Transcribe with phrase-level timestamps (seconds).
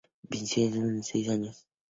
[0.31, 1.67] Vinci llegó al mundo del tenis a los seis años.